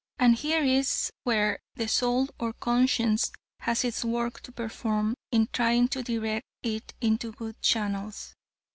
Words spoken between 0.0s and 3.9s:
And here is where the soul or conscience has